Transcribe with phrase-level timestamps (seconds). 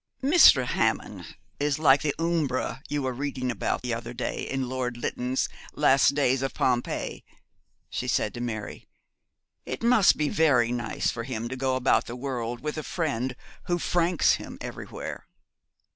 [0.23, 0.65] 'Mr.
[0.65, 5.47] Hammond is like the Umbra you were reading about the other day in Lord Lytton's
[5.73, 7.23] "Last Days of Pompeii,"'
[7.87, 8.87] she said to Mary.
[9.67, 13.35] 'It must be very nice for him to go about the world with a friend
[13.65, 15.27] who franks him everywhere.'